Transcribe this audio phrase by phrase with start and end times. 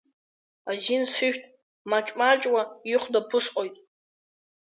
[0.71, 1.43] Азин сышәҭ,
[1.89, 2.61] маҷ-маҷла
[2.91, 3.75] ихәда ԥысҟоит.